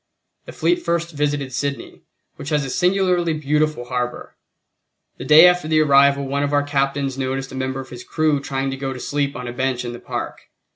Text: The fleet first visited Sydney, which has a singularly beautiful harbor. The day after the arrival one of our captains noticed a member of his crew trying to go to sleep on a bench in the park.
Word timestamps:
The 0.45 0.51
fleet 0.51 0.81
first 0.83 1.11
visited 1.11 1.53
Sydney, 1.53 2.01
which 2.35 2.49
has 2.49 2.65
a 2.65 2.71
singularly 2.71 3.33
beautiful 3.33 3.85
harbor. 3.85 4.35
The 5.17 5.25
day 5.25 5.45
after 5.47 5.67
the 5.67 5.81
arrival 5.81 6.25
one 6.27 6.41
of 6.41 6.53
our 6.53 6.63
captains 6.63 7.19
noticed 7.19 7.51
a 7.51 7.55
member 7.55 7.81
of 7.81 7.89
his 7.89 8.03
crew 8.03 8.39
trying 8.39 8.71
to 8.71 8.77
go 8.77 8.93
to 8.93 8.99
sleep 8.99 9.35
on 9.35 9.47
a 9.47 9.53
bench 9.53 9.85
in 9.85 9.93
the 9.93 9.99
park. 9.99 10.47